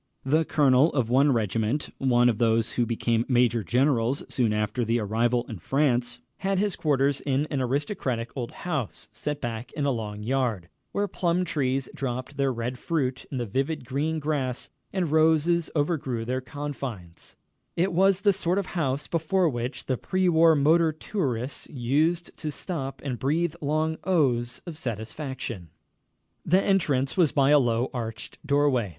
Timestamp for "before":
19.07-19.47